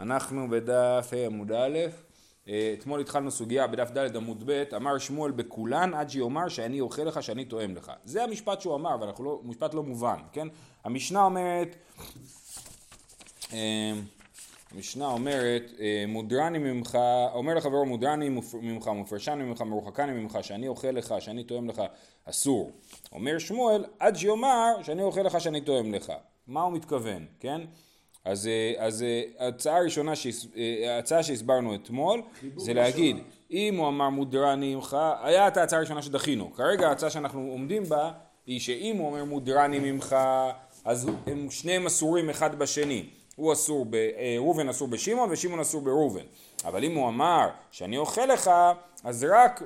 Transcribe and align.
אנחנו 0.00 0.50
בדף 0.50 1.10
ה' 1.12 1.26
עמוד 1.26 1.52
א', 1.52 1.78
אה, 2.48 2.74
אתמול 2.78 3.00
התחלנו 3.00 3.30
סוגיה 3.30 3.66
בדף 3.66 3.90
ד' 3.90 4.16
עמוד 4.16 4.42
ב', 4.46 4.64
אמר 4.76 4.98
שמואל 4.98 5.32
בכולן 5.32 5.94
עד 5.94 6.10
שיאמר 6.10 6.48
שאני 6.48 6.80
אוכל 6.80 7.02
לך 7.02 7.22
שאני 7.22 7.44
תואם 7.44 7.76
לך. 7.76 7.92
זה 8.04 8.24
המשפט 8.24 8.60
שהוא 8.60 8.74
אמר, 8.74 8.94
אבל 8.94 9.10
לא, 9.18 9.40
משפט 9.44 9.74
לא 9.74 9.82
מובן, 9.82 10.18
כן? 10.32 10.48
המשנה 10.84 11.24
אומרת, 11.24 11.76
אה, 13.52 13.92
המשנה 14.74 15.06
אומרת, 15.06 15.72
אה, 15.80 16.04
מודרני 16.08 16.58
ממך, 16.58 16.98
אומר 17.34 17.54
לחברו 17.54 17.86
מודרני 17.86 18.28
ממך, 18.54 18.88
מופרשני 18.88 19.44
ממך, 19.44 19.62
מרוחקני 19.62 20.12
ממך, 20.12 20.38
שאני 20.42 20.68
אוכל 20.68 20.90
לך, 20.90 21.14
שאני 21.18 21.44
תואם 21.44 21.68
לך, 21.68 21.82
אסור. 22.24 22.72
אומר 23.12 23.38
שמואל, 23.38 23.84
עד 23.98 24.16
שיאמר 24.16 24.82
שאני 24.82 25.02
אוכל 25.02 25.20
לך, 25.20 25.40
שאני 25.40 25.60
תואם 25.60 25.94
לך. 25.94 26.12
מה 26.46 26.62
הוא 26.62 26.72
מתכוון, 26.72 27.26
כן? 27.40 27.60
אז, 28.26 28.46
אה, 28.46 28.86
אז 28.86 29.02
אה, 29.02 29.22
ההצעה 29.38 29.76
הראשונה, 29.76 30.12
ההצעה 30.86 31.22
שהסברנו 31.22 31.74
אתמול, 31.74 32.22
זה 32.56 32.74
להגיד, 32.74 33.16
אם 33.50 33.76
הוא 33.76 33.88
אמר 33.88 34.08
מודרני 34.08 34.74
ממך, 34.74 34.96
היה 35.22 35.48
את 35.48 35.56
ההצעה 35.56 35.78
הראשונה 35.78 36.02
שדחינו. 36.02 36.52
כרגע 36.52 36.88
ההצעה 36.88 37.10
שאנחנו 37.10 37.40
עומדים 37.50 37.84
בה, 37.84 38.12
היא 38.46 38.60
שאם 38.60 38.96
הוא 38.96 39.06
אומר 39.06 39.24
מודרני 39.24 39.78
ממך, 39.78 40.16
אז 40.84 41.10
הם 41.26 41.50
שניהם 41.50 41.86
אסורים 41.86 42.30
אחד 42.30 42.58
בשני. 42.58 43.04
הוא 43.36 43.52
אסור, 43.52 43.86
ב, 43.90 43.94
אה, 43.94 44.34
ראובן 44.38 44.68
אסור 44.68 44.88
בשמעון 44.88 45.30
ושמעון 45.32 45.60
אסור 45.60 45.80
בראובן. 45.80 46.24
אבל 46.64 46.84
אם 46.84 46.94
הוא 46.94 47.08
אמר 47.08 47.48
שאני 47.70 47.98
אוכל 47.98 48.26
לך, 48.26 48.50
אז 49.04 49.26
רק 49.30 49.62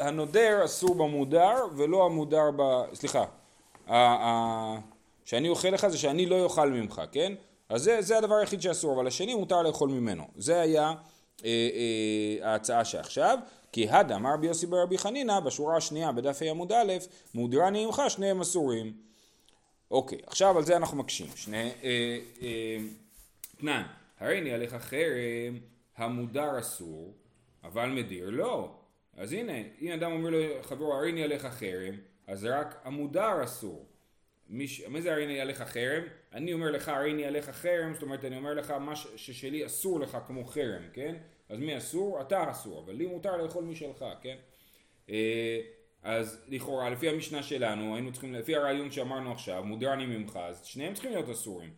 הנודר 0.00 0.64
אסור 0.64 0.94
במודר 0.94 1.54
ולא 1.76 2.06
המודר 2.06 2.50
ב... 2.56 2.82
סליחה, 2.94 3.24
שאני 5.24 5.48
אוכל 5.48 5.68
לך 5.68 5.86
זה 5.86 5.98
שאני 5.98 6.26
לא 6.26 6.42
אוכל 6.42 6.70
ממך, 6.70 7.02
כן? 7.12 7.32
אז 7.74 7.82
זה, 7.82 8.02
זה 8.02 8.18
הדבר 8.18 8.34
היחיד 8.34 8.60
שאסור, 8.60 8.96
אבל 8.96 9.06
השני 9.06 9.34
מותר 9.34 9.62
לאכול 9.62 9.90
ממנו. 9.90 10.24
זה 10.36 10.60
היה 10.60 10.94
אה, 11.44 11.68
אה, 12.44 12.50
ההצעה 12.50 12.84
שעכשיו. 12.84 13.38
כי 13.72 13.88
הדה 13.88 14.16
אמר 14.16 14.34
רבי 14.34 14.46
יוסי 14.46 14.66
ברבי 14.66 14.98
חנינא 14.98 15.40
בשורה 15.40 15.76
השנייה 15.76 16.12
בדף 16.12 16.42
ה' 16.42 16.50
עמוד 16.50 16.72
א', 16.72 16.92
מודרני 17.34 17.84
עמך 17.84 18.02
שניהם 18.08 18.40
אסורים. 18.40 18.92
אוקיי, 19.90 20.18
עכשיו 20.26 20.58
על 20.58 20.64
זה 20.64 20.76
אנחנו 20.76 20.96
מקשים. 20.96 21.26
שני... 21.36 21.70
אה, 21.84 22.18
אה, 23.64 23.82
הרי 24.20 24.38
אני 24.38 24.52
עליך 24.52 24.74
חרם, 24.74 25.58
המודר 25.96 26.58
אסור, 26.58 27.14
אבל 27.64 27.90
מדיר 27.90 28.30
לא. 28.30 28.70
אז 29.16 29.32
הנה, 29.32 29.52
אם 29.80 29.92
אדם 29.92 30.12
אומר 30.12 30.30
לחברו, 30.32 30.94
הרי 30.94 31.10
אני 31.12 31.22
עליך 31.22 31.46
חרם, 31.46 31.94
אז 32.26 32.44
רק 32.44 32.80
המודר 32.84 33.44
אסור. 33.44 33.86
מיש, 34.48 34.82
מה 34.88 35.00
זה 35.00 35.12
הריני 35.12 35.40
עליך 35.40 35.62
חרם? 35.62 36.02
אני 36.32 36.52
אומר 36.52 36.70
לך 36.70 36.88
הריני 36.88 37.24
עליך 37.24 37.50
חרם, 37.50 37.94
זאת 37.94 38.02
אומרת 38.02 38.24
אני 38.24 38.36
אומר 38.36 38.54
לך 38.54 38.70
מה 38.70 38.96
ששלי 38.96 39.66
אסור 39.66 40.00
לך 40.00 40.18
כמו 40.26 40.44
חרם, 40.44 40.82
כן? 40.92 41.14
אז 41.48 41.58
מי 41.58 41.76
אסור? 41.76 42.20
אתה 42.20 42.50
אסור, 42.50 42.84
אבל 42.84 42.94
לי 42.94 43.06
מותר 43.06 43.36
לאכול 43.36 43.64
משלך, 43.64 44.04
כן? 44.22 44.36
אה, 45.10 45.60
אז 46.02 46.44
לכאורה 46.48 46.90
לפי 46.90 47.08
המשנה 47.08 47.42
שלנו 47.42 47.94
היינו 47.94 48.12
צריכים, 48.12 48.34
לפי 48.34 48.56
הרעיון 48.56 48.90
שאמרנו 48.90 49.32
עכשיו, 49.32 49.64
מודר 49.64 49.92
אני 49.92 50.06
ממך, 50.06 50.38
אז 50.42 50.64
שניהם 50.64 50.94
צריכים 50.94 51.10
להיות 51.10 51.28
אסורים. 51.28 51.70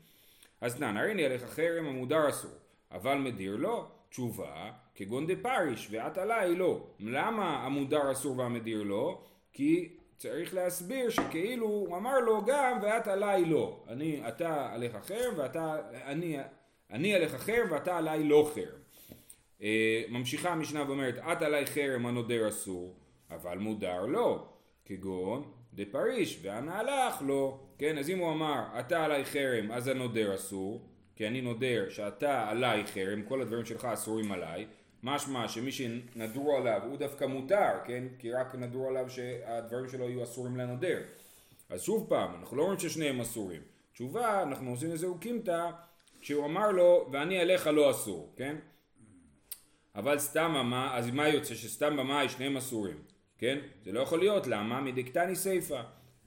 אז 0.60 0.80
נען, 0.80 0.96
הריני 0.96 1.24
עליך 1.24 1.42
חרם 1.42 1.86
המודר 1.86 2.28
אסור, 2.28 2.50
אבל 2.92 3.14
מדיר 3.14 3.56
לא, 3.56 3.86
תשובה, 4.08 4.70
כגון 4.94 5.26
דה 5.26 5.34
פריש 5.42 5.88
ואת 5.90 6.18
עליי 6.18 6.56
לא. 6.56 6.86
למה 7.00 7.66
המודר 7.66 8.12
אסור 8.12 8.38
והמדיר 8.38 8.82
לא? 8.82 9.22
כי 9.52 9.95
צריך 10.16 10.54
להסביר 10.54 11.10
שכאילו 11.10 11.66
הוא 11.66 11.96
אמר 11.96 12.20
לו 12.20 12.44
גם 12.44 12.78
ואת 12.82 13.08
עליי 13.08 13.44
לא. 13.44 13.84
אני, 13.88 14.28
אתה 14.28 14.72
עליך 14.72 14.96
חרם 15.02 15.34
ואתה, 15.36 15.76
אני, 16.04 16.38
אני 16.90 17.14
עליך 17.14 17.34
חרם 17.34 17.66
ואתה 17.70 17.98
עליי 17.98 18.24
לא 18.24 18.50
חרם. 18.54 18.78
אה, 19.62 20.02
ממשיכה 20.08 20.50
המשנה 20.50 20.84
ואומרת 20.86 21.18
את 21.32 21.42
עליי 21.42 21.66
חרם 21.66 22.06
הנודר 22.06 22.48
אסור 22.48 22.94
אבל 23.30 23.58
מודר 23.58 24.06
לא. 24.06 24.48
כגון 24.84 25.52
דה 25.72 25.82
פריש 25.90 26.38
ואנה 26.42 26.78
הלך 26.78 27.22
לא. 27.26 27.60
כן 27.78 27.98
אז 27.98 28.10
אם 28.10 28.18
הוא 28.18 28.32
אמר 28.32 28.62
אתה 28.78 29.04
עליי 29.04 29.24
חרם 29.24 29.72
אז 29.72 29.88
הנודר 29.88 30.34
אסור 30.34 30.88
כי 31.16 31.28
אני 31.28 31.40
נודר 31.40 31.88
שאתה 31.88 32.50
עליי 32.50 32.86
חרם 32.86 33.22
כל 33.22 33.42
הדברים 33.42 33.64
שלך 33.64 33.84
אסורים 33.84 34.32
עליי 34.32 34.66
משמע 35.06 35.48
שמי 35.48 35.72
שנדרו 35.72 36.56
עליו 36.56 36.80
הוא 36.84 36.96
דווקא 36.96 37.24
מותר, 37.24 37.70
כן? 37.84 38.04
כי 38.18 38.32
רק 38.32 38.54
נדרו 38.54 38.88
עליו 38.88 39.10
שהדברים 39.10 39.88
שלו 39.88 40.08
יהיו 40.08 40.22
אסורים 40.22 40.56
לנדר. 40.56 40.98
אז 41.70 41.82
שוב 41.82 42.06
פעם, 42.08 42.34
אנחנו 42.40 42.56
לא 42.56 42.62
אומרים 42.62 42.78
ששניהם 42.78 43.20
אסורים. 43.20 43.60
תשובה, 43.92 44.42
אנחנו 44.42 44.70
עושים 44.70 44.90
לזה 44.90 45.06
אוקימתא, 45.06 45.70
כשהוא 46.20 46.44
אמר 46.44 46.70
לו, 46.70 47.08
ואני 47.12 47.38
עליך 47.38 47.66
לא 47.66 47.90
אסור, 47.90 48.32
כן? 48.36 48.56
אבל 49.94 50.18
סתם 50.18 50.50
מה, 50.64 50.96
אז 50.96 51.10
מה 51.10 51.28
יוצא? 51.28 51.54
שסתם 51.54 51.96
במאי 51.96 52.28
שניהם 52.28 52.56
אסורים, 52.56 52.96
כן? 53.38 53.58
זה 53.84 53.92
לא 53.92 54.00
יכול 54.00 54.18
להיות, 54.18 54.46
למה? 54.46 54.80
מדקתני 54.80 55.36
סיפא. 55.36 55.82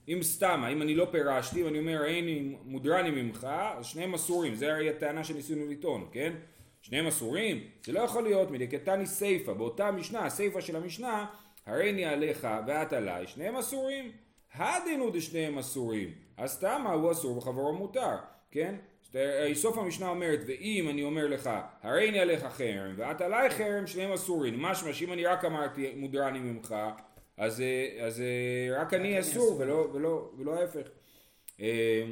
אם 0.08 0.20
סתם, 0.22 0.64
האם 0.64 0.82
אני 0.82 0.96
לא 0.96 1.08
פירשתי 1.12 1.64
ואני 1.64 1.80
אומר, 1.80 2.04
הנה 2.04 2.58
מודרני 2.64 3.22
ממך, 3.22 3.48
אז 3.78 3.86
שניהם 3.86 4.14
אסורים, 4.14 4.56
זה 4.56 4.74
הרי 4.74 4.90
הטענה 4.90 5.24
שניסינו 5.24 5.68
לטעון, 5.68 6.10
כן? 6.12 6.34
שניהם 6.82 7.08
אסורים? 7.08 7.64
זה 7.84 7.92
לא 7.92 8.00
יכול 8.00 8.24
להיות 8.24 8.52
מדקתני 8.52 9.06
סיפא, 9.06 9.54
באותה 9.54 9.92
משנה, 9.92 10.26
הסיפא 10.26 10.62
של 10.62 10.76
המשנה, 10.76 11.26
הריני 11.66 12.06
עליך 12.06 12.48
ואת 12.68 12.94
עליי, 12.94 13.28
שניהם 13.28 13.56
אסורים. 13.56 14.12
הדינו 14.54 15.10
דשניהם 15.10 15.58
אסורים, 15.58 16.14
אז 16.38 16.60
תמה 16.60 16.92
הוא 16.92 17.12
אסור 17.12 17.38
וחברו 17.38 17.74
מותר, 17.74 18.16
כן? 18.52 18.76
סוף 19.54 19.78
המשנה 19.78 20.10
אומרת, 20.10 20.40
ואם 20.48 20.88
אני 20.90 21.04
אומר 21.04 21.28
לך, 21.28 21.50
הריני 21.82 22.20
עליך 22.20 22.44
חרם 22.44 22.94
ואת 22.96 23.22
עליי 23.22 23.50
חרם, 23.50 23.88
שניהם 23.88 24.12
אסורים. 24.12 24.62
משמע 24.62 24.94
שאם 24.94 25.14
אני 25.14 25.26
רק 25.26 25.46
אמרתי 25.46 25.94
מודרני 25.96 26.40
ממך, 26.40 26.76
אז, 27.38 27.64
אז 28.02 28.24
רק 28.78 28.94
אני 28.94 29.20
אסור 29.20 29.58
ולא, 29.60 29.88
ולא, 29.94 30.32
ולא 30.38 30.60
ההפך. 30.60 30.90
אה, 31.62 32.04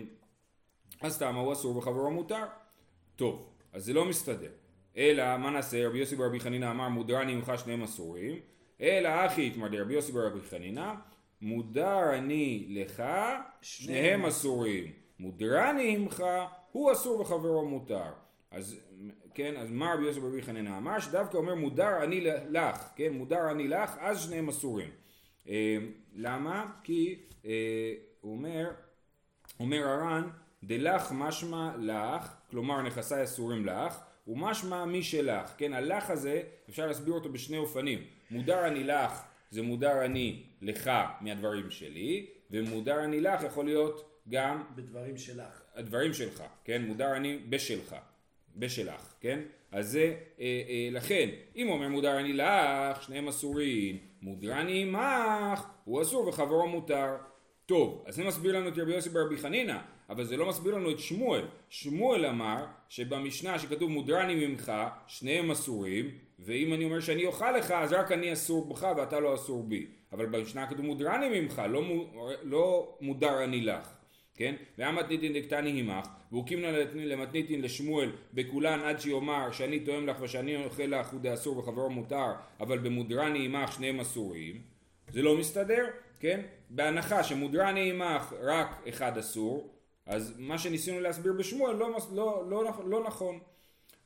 אז 1.01 1.19
תמה 1.19 1.39
הוא 1.39 1.53
אסור 1.53 1.77
וחברו 1.77 2.11
מותר. 2.11 2.43
טוב. 3.15 3.56
אז 3.73 3.85
זה 3.85 3.93
לא 3.93 4.05
מסתדר. 4.05 4.51
אלא 4.97 5.37
מה 5.37 5.49
נעשה? 5.49 5.87
רבי 5.87 5.97
יוסי 5.97 6.15
ברבי 6.15 6.39
חנינא 6.39 6.71
אמר 6.71 6.89
מודרני 6.89 7.35
ממך 7.35 7.51
שניהם 7.57 7.83
אסורים. 7.83 8.39
אלא 8.81 9.09
אחי 9.25 9.47
יתמר 9.47 9.67
רבי 9.81 9.93
יוסי 9.93 10.11
ברבי 10.11 10.39
חנינא 10.49 10.93
מודר 11.41 12.13
אני 12.13 12.65
לך 12.69 13.03
שניהם 13.61 14.25
אסורים. 14.25 14.91
מודרני 15.19 15.97
ממך 15.97 16.23
הוא 16.71 16.91
אסור 16.91 17.21
וחברו 17.21 17.67
מותר. 17.67 18.11
אז 18.51 18.79
כן 19.33 19.57
אז 19.57 19.71
מה 19.71 19.93
רבי 19.93 20.03
יוסי 20.03 20.19
ברבי 20.19 20.41
חנינא 20.41 20.77
אמר? 20.77 20.99
שדווקא 20.99 21.37
אומר 21.37 21.55
מודר 21.55 22.03
אני 22.03 22.21
לך. 22.49 22.89
כן 22.95 23.13
מודר 23.13 23.51
אני 23.51 23.67
לך 23.67 23.97
אז 23.99 24.23
שניהם 24.23 24.49
אסורים. 24.49 24.89
אה, 25.49 25.77
למה? 26.15 26.71
כי 26.83 27.15
אה, 27.45 27.93
אומר 28.23 28.71
אומר 29.59 29.87
הר"ן 29.87 30.29
דלך 30.63 31.11
משמע 31.11 31.71
לך, 31.79 32.33
כלומר 32.51 32.81
נכסי 32.81 33.23
אסורים 33.23 33.65
לך, 33.65 33.99
ומשמע 34.27 34.85
מי 34.85 35.03
שלך, 35.03 35.53
כן, 35.57 35.73
הלך 35.73 36.09
הזה 36.09 36.41
אפשר 36.69 36.87
להסביר 36.87 37.13
אותו 37.13 37.29
בשני 37.29 37.57
אופנים, 37.57 37.99
מודר 38.31 38.67
אני 38.67 38.83
לך 38.83 39.23
זה 39.51 39.61
מודר 39.61 40.05
אני 40.05 40.43
לך 40.61 40.91
מהדברים 41.21 41.71
שלי, 41.71 42.25
ומודר 42.51 43.03
אני 43.03 43.21
לך 43.21 43.43
יכול 43.43 43.65
להיות 43.65 44.21
גם 44.29 44.63
בדברים 44.75 45.17
שלך, 45.17 45.61
הדברים 45.75 46.13
שלך, 46.13 46.43
כן, 46.63 46.85
מודר 46.85 47.15
אני 47.15 47.37
בשלך, 47.49 47.95
בשלך, 48.55 49.13
כן, 49.21 49.39
אז 49.71 49.87
זה, 49.91 50.15
אה, 50.39 50.61
אה, 50.69 50.89
לכן, 50.91 51.29
אם 51.55 51.69
אומר 51.69 51.87
מודר 51.87 52.19
אני 52.19 52.33
לך, 52.33 53.03
שניהם 53.03 53.27
אסורים, 53.27 53.97
מודר 54.21 54.61
אני 54.61 54.81
עמך, 54.81 55.67
הוא 55.85 56.01
אסור 56.01 56.27
וחברו 56.27 56.67
מותר. 56.67 57.15
טוב, 57.65 58.03
אז 58.07 58.15
זה 58.15 58.23
מסביר 58.23 58.55
לנו 58.55 58.67
את 58.67 58.77
רבי 58.77 58.93
יוסי 58.93 59.09
ברבי 59.09 59.37
חנינא, 59.37 59.77
אבל 60.09 60.23
זה 60.23 60.37
לא 60.37 60.49
מסביר 60.49 60.75
לנו 60.75 60.91
את 60.91 60.99
שמואל. 60.99 61.45
שמואל 61.69 62.25
אמר 62.25 62.65
שבמשנה 62.89 63.59
שכתוב 63.59 63.91
מודרני 63.91 64.47
ממך, 64.47 64.71
שניהם 65.07 65.51
אסורים, 65.51 66.09
ואם 66.39 66.73
אני 66.73 66.85
אומר 66.85 66.99
שאני 66.99 67.25
אוכל 67.25 67.51
לך, 67.51 67.71
אז 67.71 67.93
רק 67.93 68.11
אני 68.11 68.33
אסור 68.33 68.65
בך 68.69 68.87
ואתה 68.97 69.19
לא 69.19 69.35
אסור 69.35 69.63
בי. 69.63 69.85
אבל 70.11 70.25
במשנה 70.25 70.67
כתוב 70.67 70.85
מודרני 70.85 71.41
ממך, 71.41 71.61
לא, 71.69 71.83
לא 72.43 72.97
מודר 73.01 73.43
אני 73.43 73.61
לך. 73.61 73.93
כן? 74.37 74.55
והמתניתין 74.77 75.33
דקתני 75.33 75.79
עמך, 75.79 76.07
והוקים 76.31 76.63
למתניתין 76.95 77.61
לשמואל 77.61 78.11
בכולן 78.33 78.79
עד 78.79 78.99
שיאמר 78.99 79.51
שאני 79.51 79.79
תואם 79.79 80.07
לך 80.07 80.17
ושאני 80.21 80.65
אוכל 80.65 80.83
לך 80.83 81.09
הוא 81.09 81.21
דאסור 81.21 81.57
וחברו 81.57 81.89
מותר, 81.89 82.33
אבל 82.59 82.77
במודרני 82.77 83.45
עמך 83.45 83.71
שניהם 83.71 83.99
אסורים. 83.99 84.61
זה 85.09 85.21
לא 85.21 85.37
מסתדר, 85.37 85.85
כן? 86.19 86.41
בהנחה 86.69 87.23
שמודרני 87.23 87.89
עמך 87.89 88.33
רק 88.41 88.83
אחד 88.89 89.17
אסור, 89.17 89.76
אז 90.07 90.33
מה 90.37 90.57
שניסינו 90.57 90.99
להסביר 90.99 91.33
בשמואל 91.33 91.75
לא, 91.75 91.97
לא, 92.11 92.43
לא, 92.49 92.71
לא 92.85 93.03
נכון. 93.03 93.39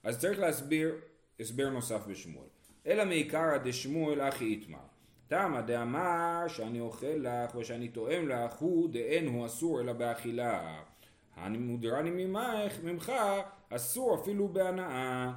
אז 0.03 0.19
צריך 0.19 0.39
להסביר 0.39 0.95
הסבר 1.39 1.69
נוסף 1.69 2.07
בשמואל. 2.07 2.47
אלא 2.87 3.05
מעיקרא 3.05 3.57
דשמואל 3.57 4.21
אחי 4.21 4.45
איתמר. 4.45 4.79
תמא 5.27 5.61
דאמר 5.61 6.47
שאני 6.47 6.79
אוכל 6.79 7.07
לך 7.07 7.55
ושאני 7.55 7.87
תואם 7.87 8.27
לך 8.27 8.53
הוא 8.53 8.89
דאין 8.89 9.27
הוא 9.27 9.45
אסור 9.45 9.81
אלא 9.81 9.93
באכילה. 9.93 10.81
אני 11.37 11.57
מודרני 11.57 12.25
ממך, 12.25 12.79
ממך 12.83 13.11
אסור 13.69 14.21
אפילו 14.21 14.47
בהנאה. 14.47 15.31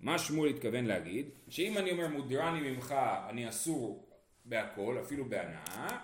מה 0.00 0.18
שמואל 0.18 0.50
התכוון 0.50 0.84
להגיד? 0.84 1.28
שאם 1.48 1.78
אני 1.78 1.92
אומר 1.92 2.08
מודרני 2.08 2.70
ממך 2.70 2.94
אני 3.28 3.48
אסור 3.48 4.08
בהכל, 4.44 4.96
אפילו 5.02 5.24
בהנאה, 5.24 5.98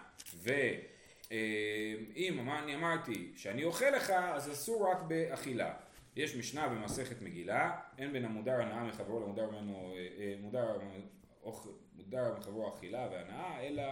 ואם 1.31 2.51
אני 2.51 2.75
אמרתי 2.75 3.33
שאני 3.37 3.65
אוכל 3.65 3.91
לך 3.91 4.11
אז 4.11 4.53
אסור 4.53 4.91
רק 4.91 5.03
באכילה. 5.03 5.75
יש 6.17 6.37
משנה 6.37 6.69
במסכת 6.69 7.23
מגילה, 7.23 7.77
אין 7.99 8.13
בין 8.13 8.25
המודר 8.25 8.63
הנאה 8.63 8.85
מחברו 8.85 9.21
למודר 9.21 9.51
ממנו, 9.51 9.95
אה, 9.97 10.07
אה, 10.19 10.35
מודר, 10.41 10.79
מודר 11.97 12.35
מחברו 12.39 12.75
אכילה 12.75 13.09
והנאה, 13.13 13.61
אלא 13.61 13.83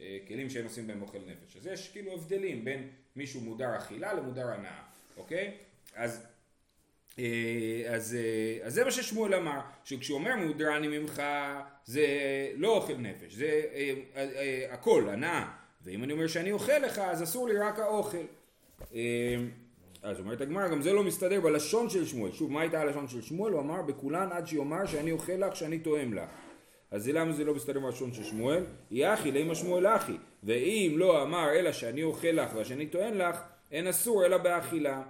אה, 0.00 0.18
כלים 0.28 0.50
שאין 0.50 0.64
עושים 0.64 0.86
בהם 0.86 1.02
אוכל 1.02 1.18
נפש. 1.18 1.56
אז 1.56 1.66
יש 1.66 1.88
כאילו 1.88 2.12
הבדלים 2.12 2.64
בין 2.64 2.88
מישהו 3.16 3.40
מודר 3.40 3.76
אכילה 3.76 4.14
למודר 4.14 4.48
הנאה, 4.48 4.82
אוקיי? 5.16 5.56
אז, 5.94 6.26
אז, 7.88 8.16
אז 8.62 8.74
זה 8.74 8.84
מה 8.84 8.90
ששמואל 8.90 9.34
אמר, 9.34 9.60
שכשהוא 9.84 10.18
אומר 10.18 10.36
מודר 10.36 10.76
אני 10.76 10.98
ממך 10.98 11.22
זה 11.84 12.06
לא 12.54 12.76
אוכל 12.76 12.96
נפש, 12.96 13.32
זה 13.32 13.62
הכל, 14.70 15.08
הנאה. 15.08 15.57
ואם 15.84 16.04
אני 16.04 16.12
אומר 16.12 16.26
שאני 16.26 16.52
אוכל 16.52 16.78
לך 16.78 16.98
אז 16.98 17.22
אסור 17.22 17.48
לי 17.48 17.58
רק 17.58 17.78
האוכל. 17.78 18.24
אז 20.02 20.20
אומרת 20.20 20.40
הגמרא, 20.40 20.68
גם 20.68 20.82
זה 20.82 20.92
לא 20.92 21.02
מסתדר 21.02 21.40
בלשון 21.40 21.90
של 21.90 22.06
שמואל. 22.06 22.32
שוב, 22.32 22.52
מה 22.52 22.60
הייתה 22.60 22.80
הלשון 22.80 23.08
של 23.08 23.22
שמואל? 23.22 23.52
הוא 23.52 23.60
אמר, 23.60 23.82
בכולן 23.82 24.32
עד 24.32 24.46
שיאמר 24.46 24.86
שאני 24.86 25.12
אוכל 25.12 25.32
לך, 25.32 25.56
שאני 25.56 25.78
תואם 25.78 26.14
לך. 26.14 26.30
אז 26.90 27.08
למה 27.08 27.32
זה 27.32 27.44
לא 27.44 27.54
מסתדר 27.54 27.80
בלשון 27.80 28.12
של 28.12 28.24
שמואל? 28.24 28.64
יחי 28.90 29.32
לימה 29.32 29.54
שמואל 29.54 29.86
אחי. 29.86 30.16
ואם 30.42 30.94
לא 30.96 31.22
אמר 31.22 31.52
אלא 31.52 31.72
שאני 31.72 32.02
אוכל 32.02 32.28
לך 32.28 32.50
ושאני 32.56 32.86
טוען 32.86 33.14
לך, 33.14 33.40
אין 33.72 33.86
אסור 33.86 34.26
אלא 34.26 34.38
באכילה. 34.38 35.02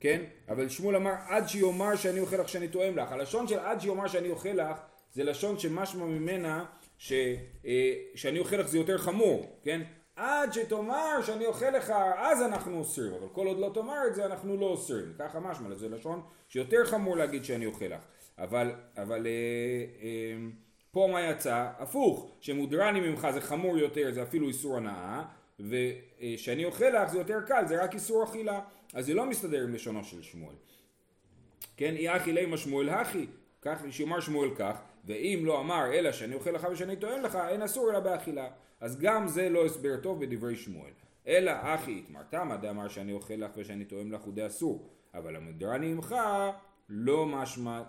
כן? 0.00 0.22
אבל 0.48 0.68
שמואל 0.68 0.96
אמר 0.96 1.12
עד 1.26 1.48
שיאמר 1.48 1.96
שאני 1.96 2.20
אוכל 2.20 2.36
לך 2.36 2.48
שאני 2.48 2.68
תואם 2.68 2.96
לך. 2.96 3.12
הלשון 3.12 3.48
של 3.48 3.58
עד 3.58 3.80
שיאמר 3.80 4.08
שאני 4.08 4.30
אוכל 4.30 4.48
לך 4.48 4.76
זה 5.12 5.24
לשון 5.24 5.58
שמשמע 5.58 6.04
ממנה 6.04 6.64
ש, 6.98 7.12
אה, 7.66 7.94
שאני 8.14 8.38
אוכל 8.38 8.56
לך 8.56 8.68
זה 8.68 8.78
יותר 8.78 8.98
חמור, 8.98 9.58
כן? 9.62 9.82
עד 10.16 10.52
שתאמר 10.52 11.22
שאני 11.22 11.46
אוכל 11.46 11.70
לך, 11.70 11.90
אז 12.16 12.42
אנחנו 12.42 12.78
אוסרים, 12.78 13.12
אבל 13.14 13.28
כל 13.32 13.46
עוד 13.46 13.58
לא 13.58 13.70
תאמר 13.74 14.06
את 14.06 14.14
זה 14.14 14.26
אנחנו 14.26 14.56
לא 14.56 14.66
אוסרים, 14.66 15.12
ככה 15.18 15.40
משמע, 15.40 15.74
זה 15.74 15.88
לשון 15.88 16.22
שיותר 16.48 16.84
חמור 16.84 17.16
להגיד 17.16 17.44
שאני 17.44 17.66
אוכל 17.66 17.84
לך, 17.84 18.00
אבל, 18.38 18.72
אבל 18.96 19.26
אה, 19.26 19.32
אה, 20.02 20.36
פה 20.90 21.08
מה 21.12 21.20
יצא? 21.20 21.70
הפוך, 21.78 22.36
שמודרני 22.40 23.00
ממך 23.00 23.28
זה 23.34 23.40
חמור 23.40 23.78
יותר, 23.78 24.10
זה 24.12 24.22
אפילו 24.22 24.48
איסור 24.48 24.76
הנאה, 24.76 25.22
ושאני 25.60 26.64
אוכל 26.64 26.84
לך 26.84 27.10
זה 27.10 27.18
יותר 27.18 27.40
קל, 27.46 27.66
זה 27.66 27.84
רק 27.84 27.94
איסור 27.94 28.24
אכילה, 28.24 28.60
אז 28.94 29.06
זה 29.06 29.14
לא 29.14 29.26
מסתדר 29.26 29.62
עם 29.62 29.74
לשונו 29.74 30.04
של 30.04 30.22
שמואל. 30.22 30.54
כן, 31.76 31.96
אי 31.96 32.16
אחי 32.16 32.32
לימה 32.32 32.56
שמואל 32.56 32.88
הכי, 32.88 33.26
כך 33.66 33.82
שיאמר 33.90 34.20
שמואל 34.20 34.54
כך, 34.54 34.80
ואם 35.04 35.42
לא 35.44 35.60
אמר 35.60 35.92
אלא 35.92 36.12
שאני 36.12 36.34
אוכל 36.34 36.50
לך 36.50 36.66
ושאני 36.72 36.96
טוען 36.96 37.22
לך, 37.22 37.38
אין 37.48 37.62
אסור 37.62 37.90
אלא 37.90 38.00
באכילה. 38.00 38.48
אז 38.80 39.00
גם 39.00 39.28
זה 39.28 39.48
לא 39.48 39.66
הסבר 39.66 39.96
טוב 39.96 40.24
בדברי 40.24 40.56
שמואל. 40.56 40.92
אלא 41.26 41.52
אחי 41.60 41.98
התמרתמה 41.98 42.56
דאמר 42.56 42.88
שאני 42.88 43.12
אוכל 43.12 43.34
לך 43.34 43.50
ושאני 43.56 43.84
תואם 43.84 44.12
לך 44.12 44.22
הוא 44.22 44.34
די 44.34 44.46
אסור. 44.46 44.90
אבל 45.14 45.36
המדרני 45.36 45.92
עמך 45.92 46.14
לא 46.88 47.26
משמע 47.26 47.82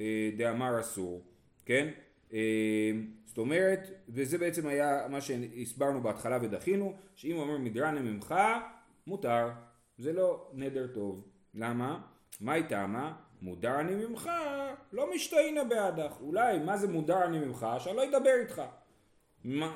אה, 0.00 0.30
דאמר 0.36 0.80
אסור, 0.80 1.22
כן? 1.64 1.88
אה, 2.32 2.90
זאת 3.24 3.38
אומרת, 3.38 3.90
וזה 4.08 4.38
בעצם 4.38 4.66
היה 4.66 5.08
מה 5.10 5.20
שהסברנו 5.20 6.02
בהתחלה 6.02 6.38
ודחינו, 6.42 6.94
שאם 7.14 7.36
הוא 7.36 7.42
אומר 7.42 7.58
מדרני 7.58 8.00
ממך, 8.00 8.34
מותר. 9.06 9.48
זה 9.98 10.12
לא 10.12 10.50
נדר 10.54 10.86
טוב. 10.86 11.28
למה? 11.54 12.00
מה 12.40 12.54
איתה 12.54 12.86
מה? 12.86 13.16
מודר 13.42 13.80
אני 13.80 13.94
ממך, 13.94 14.30
לא 14.92 15.14
משתהינה 15.14 15.64
בעדך. 15.64 16.12
אולי, 16.20 16.58
מה 16.58 16.76
זה 16.76 16.88
מודר 16.88 17.24
אני 17.24 17.38
ממך? 17.38 17.66
שאני 17.78 17.96
לא 17.96 18.04
אדבר 18.04 18.34
איתך. 18.40 18.62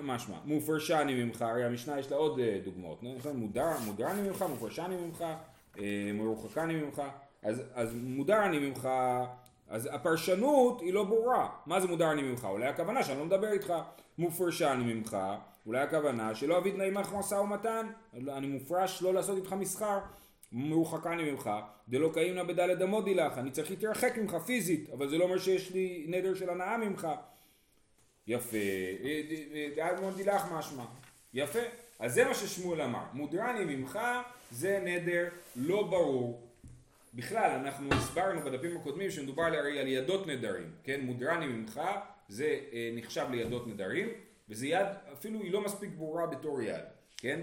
משמע, 0.03 0.37
מופרשה 0.45 1.01
אני 1.01 1.25
ממך, 1.25 1.43
הרי 1.43 1.65
המשנה 1.65 1.99
יש 1.99 2.11
לה 2.11 2.17
עוד 2.17 2.39
אה, 2.39 2.59
דוגמאות? 2.65 3.03
מודר, 3.35 3.71
מודר 3.85 4.11
אני 4.11 4.29
ממך, 4.29 4.45
מופרשה 4.51 4.85
אני 4.85 4.97
ממך, 4.97 5.25
אה, 5.79 6.11
מרוחקה 6.15 6.63
אני 6.63 6.75
ממך, 6.75 7.03
אז, 7.43 7.63
אז 7.75 7.95
מודר 7.95 8.45
אני 8.45 8.59
ממך, 8.59 8.89
אז 9.69 9.89
הפרשנות 9.93 10.81
היא 10.81 10.93
לא 10.93 11.05
ברורה, 11.05 11.49
מה 11.67 11.81
זה 11.81 11.89
מודר 11.89 12.13
אני 12.13 12.23
ממך? 12.23 12.45
אולי 12.45 12.67
הכוונה 12.67 13.03
שאני 13.03 13.19
לא 13.19 13.25
מדבר 13.25 13.53
איתך, 13.53 13.75
מופרשה 14.19 14.73
אני 14.73 14.95
ממך, 14.95 15.17
אולי 15.67 15.81
הכוונה 15.81 16.35
שלא 16.35 16.59
אביא 16.59 16.73
תנאים 16.73 16.97
עמך 16.97 17.15
משא 17.19 17.35
ומתן, 17.35 17.87
אני 18.15 18.47
מופרש 18.47 19.03
לא 19.03 19.15
לעשות 19.15 19.37
איתך 19.37 19.53
מסחר, 19.53 19.99
מרוחקה 20.53 21.13
אני 21.13 21.31
ממך, 21.31 21.51
דלא 21.89 22.11
קיימנה 22.15 22.45
בדלת 22.45 22.83
אמודי 22.83 23.15
לך, 23.15 23.39
אני 23.39 23.51
צריך 23.51 23.71
להתרחק 23.71 24.19
ממך 24.19 24.35
פיזית, 24.47 24.91
אבל 24.91 25.09
זה 25.09 25.19
לא 25.19 25.25
אומר 25.25 25.39
שיש 25.39 25.71
לי 25.71 26.05
נדר 26.09 26.35
של 26.35 26.51
הנאה 26.51 26.79
ממך. 26.79 27.09
יפה, 28.27 28.57
דעת 29.77 30.01
מודי 30.01 30.25
לך 30.25 30.53
משמע. 30.53 30.85
יפה. 31.35 31.59
אז 31.99 32.15
זה 32.15 32.25
מה 32.25 32.35
ששמואל 32.35 32.83
אמר. 32.83 33.05
מודרני 33.13 33.77
ממך 33.77 33.99
זה 34.51 34.81
נדר 34.85 35.29
לא 35.57 35.83
ברור. 35.83 36.51
בכלל, 37.15 37.51
אנחנו 37.51 37.89
הסברנו 37.93 38.41
בדפים 38.41 38.77
הקודמים 38.77 39.11
שמדובר 39.11 39.43
הרי 39.43 39.81
על 39.81 39.87
ידות 39.87 40.27
נדרים, 40.27 40.71
כן? 40.85 41.01
מודרני 41.01 41.47
ממך 41.47 41.81
זה 42.29 42.61
אה, 42.73 42.91
נחשב 42.95 43.27
לידות 43.31 43.67
נדרים, 43.67 44.09
וזה 44.49 44.67
יד, 44.67 44.87
אפילו 45.13 45.43
היא 45.43 45.53
לא 45.53 45.61
מספיק 45.61 45.91
ברורה 45.97 46.27
בתור 46.27 46.63
יד, 46.63 46.85
כן? 47.17 47.41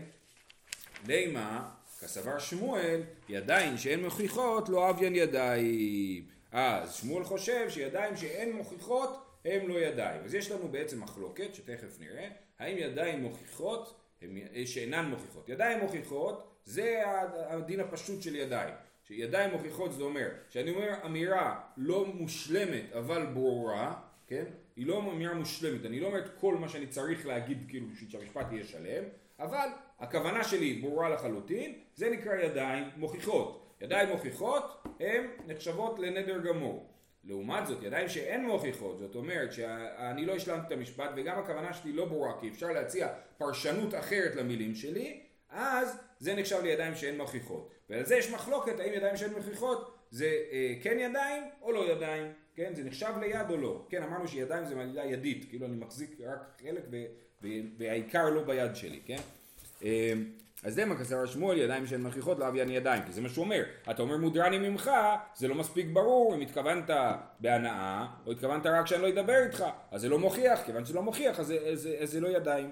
לימה, 1.07 1.69
כסבר 1.99 2.39
שמואל, 2.39 3.01
ידיים 3.29 3.77
שאין 3.77 4.03
מוכיחות 4.03 4.69
לא 4.69 4.89
אביין 4.89 5.15
ידיים. 5.15 6.25
אז 6.51 6.94
שמואל 6.94 7.23
חושב 7.23 7.69
שידיים 7.69 8.17
שאין 8.17 8.55
מוכיחות 8.55 9.25
הם 9.45 9.67
לא 9.67 9.79
ידיים. 9.79 10.21
אז 10.25 10.35
יש 10.35 10.51
לנו 10.51 10.67
בעצם 10.67 11.03
מחלוקת, 11.03 11.55
שתכף 11.55 11.99
נראה, 11.99 12.29
האם 12.59 12.77
ידיים 12.77 13.21
מוכיחות, 13.21 13.99
הם, 14.21 14.38
שאינן 14.65 15.05
מוכיחות. 15.05 15.49
ידיים 15.49 15.79
מוכיחות, 15.79 16.55
זה 16.65 17.03
הדין 17.49 17.79
הפשוט 17.79 18.21
של 18.21 18.35
ידיים. 18.35 18.73
שידיים 19.03 19.51
מוכיחות 19.51 19.94
זה 19.94 20.03
אומר, 20.03 20.27
שאני 20.49 20.71
אומר 20.71 20.94
אמירה 21.05 21.59
לא 21.77 22.05
מושלמת 22.05 22.94
אבל 22.94 23.25
ברורה, 23.25 23.95
כן? 24.27 24.45
היא 24.75 24.88
לא 24.88 24.99
אמירה 24.99 25.33
מושלמת, 25.33 25.85
אני 25.85 25.99
לא 25.99 26.07
אומר 26.07 26.19
את 26.19 26.29
כל 26.39 26.55
מה 26.55 26.69
שאני 26.69 26.88
צריך 26.88 27.25
להגיד 27.25 27.65
כאילו 27.67 27.88
בשביל 27.88 28.09
שהמשפט 28.09 28.45
יהיה 28.51 28.63
שלם, 28.63 29.03
אבל 29.39 29.67
הכוונה 29.99 30.44
שלי 30.44 30.73
ברורה 30.73 31.09
לחלוטין, 31.09 31.73
זה 31.95 32.09
נקרא 32.09 32.35
ידיים 32.35 32.89
מוכיחות. 32.97 33.75
ידיים 33.81 34.09
מוכיחות 34.09 34.83
הן 34.99 35.25
נחשבות 35.47 35.99
לנדר 35.99 36.38
גמור. 36.38 36.94
לעומת 37.23 37.67
זאת, 37.67 37.83
ידיים 37.83 38.09
שאין 38.09 38.45
מוכיחות, 38.45 38.99
זאת 38.99 39.16
אומרת 39.16 39.54
שאני 39.54 40.25
לא 40.25 40.35
השלמתי 40.35 40.68
את 40.68 40.71
המשפט 40.71 41.09
וגם 41.16 41.39
הכוונה 41.39 41.73
שלי 41.73 41.94
לא 41.94 42.06
ברורה 42.06 42.42
כי 42.42 42.49
אפשר 42.49 42.68
להציע 42.68 43.07
פרשנות 43.37 43.95
אחרת 43.95 44.35
למילים 44.35 44.75
שלי, 44.75 45.21
אז 45.49 45.97
זה 46.19 46.35
נחשב 46.35 46.59
לידיים 46.63 46.95
שאין 46.95 47.18
מוכיחות. 47.18 47.71
ועל 47.89 48.06
זה 48.06 48.16
יש 48.16 48.31
מחלוקת 48.31 48.80
האם 48.80 48.94
ידיים 48.94 49.18
שאין 49.18 49.33
מוכיחות 49.33 49.97
זה 50.11 50.37
אה, 50.51 50.73
כן 50.81 50.97
ידיים 50.99 51.44
או 51.61 51.71
לא 51.71 51.92
ידיים, 51.92 52.31
כן? 52.56 52.75
זה 52.75 52.83
נחשב 52.83 53.13
ליד 53.19 53.49
או 53.49 53.57
לא. 53.57 53.85
כן, 53.89 54.04
אמרנו 54.04 54.27
שידיים 54.27 54.66
זה 54.66 54.75
מילה 54.75 55.06
ידית, 55.06 55.49
כאילו 55.49 55.66
אני 55.66 55.75
מחזיק 55.75 56.18
רק 56.21 56.61
חלק 56.61 56.83
והעיקר 57.77 58.30
לא 58.30 58.44
ביד 58.44 58.75
שלי, 58.75 58.99
כן? 59.06 59.19
אה, 59.83 60.13
אז 60.63 60.79
מה 60.79 60.97
כסר 60.97 61.25
שמואל 61.25 61.57
ידיים 61.57 61.87
שהן 61.87 62.01
מכריחות 62.01 62.39
לאביין 62.39 62.69
ידיים, 62.69 63.03
כי 63.03 63.11
זה 63.11 63.21
מה 63.21 63.29
שהוא 63.29 63.45
אומר. 63.45 63.63
אתה 63.91 64.01
אומר 64.01 64.17
מודרני 64.17 64.69
ממך, 64.69 64.91
זה 65.35 65.47
לא 65.47 65.55
מספיק 65.55 65.87
ברור 65.93 66.35
אם 66.35 66.41
התכוונת 66.41 66.89
בהנאה, 67.39 68.07
או 68.25 68.31
התכוונת 68.31 68.65
רק 68.65 68.87
שאני 68.87 69.01
לא 69.01 69.09
אדבר 69.09 69.43
איתך, 69.45 69.63
אז 69.91 70.01
זה 70.01 70.09
לא 70.09 70.19
מוכיח, 70.19 70.59
כיוון 70.65 70.85
שזה 70.85 70.93
לא 70.93 71.03
מוכיח, 71.03 71.39
אז 71.39 71.47
זה, 71.47 71.75
זה, 71.75 71.97
זה 72.03 72.19
לא 72.19 72.27
ידיים. 72.27 72.71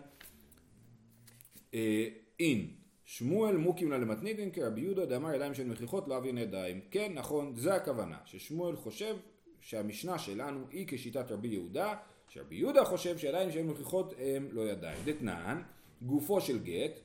אה, 1.74 2.08
אין, 2.40 2.68
שמואל 3.06 3.58
מוקים 3.58 3.92
לה 3.92 3.98
למתניתין 3.98 4.52
כרבי 4.52 4.82
יהודה 4.82 5.06
דאמר 5.06 5.34
ידיים 5.34 5.54
שהן 5.54 5.70
מכריחות 5.70 6.08
לאביין 6.08 6.38
ידיים. 6.38 6.82
כן, 6.92 7.12
נכון, 7.14 7.56
זה 7.56 7.76
הכוונה, 7.76 8.18
ששמואל 8.26 8.76
חושב 8.76 9.16
שהמשנה 9.60 10.20
שלנו 10.20 10.66
היא 10.72 10.86
כשיטת 10.88 11.32
רבי 11.32 11.48
יהודה, 11.48 11.96
שרבי 12.28 12.56
יהודה 12.56 12.86
חושב 12.86 13.18
שידיים 13.18 13.52
שהן 13.52 13.68
מכריחות 13.68 14.14
הם 14.20 14.48
לא 14.52 14.62
ידיים. 14.62 14.98
דתנן, 15.06 15.62
גופו 16.02 16.42
של 16.42 16.64
גט, 16.64 17.00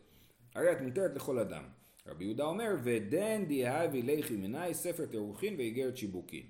הרי 0.55 0.73
את 0.73 0.81
מותרת 0.81 1.15
לכל 1.15 1.39
אדם. 1.39 1.63
רבי 2.07 2.25
יהודה 2.25 2.45
אומר, 2.45 2.77
ודן 2.83 3.45
דיהבי 3.45 4.03
ליכי 4.03 4.37
מנאי 4.37 4.75
ספר 4.75 5.07
תירוכין 5.07 5.55
ואיגרת 5.57 5.97
שיבוקין. 5.97 6.43